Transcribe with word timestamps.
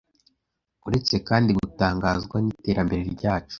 Uretse 0.87 1.15
kandi 1.27 1.49
gutangazwa 1.59 2.37
n’iterambere 2.41 3.03
ryacu 3.15 3.49